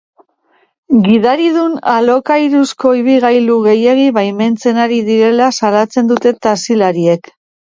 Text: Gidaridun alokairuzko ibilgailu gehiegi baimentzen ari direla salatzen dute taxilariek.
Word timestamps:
Gidaridun 1.07 1.75
alokairuzko 1.91 2.93
ibilgailu 3.01 3.59
gehiegi 3.67 4.09
baimentzen 4.19 4.83
ari 4.87 4.99
direla 5.11 5.51
salatzen 5.61 6.11
dute 6.15 6.35
taxilariek. 6.49 7.33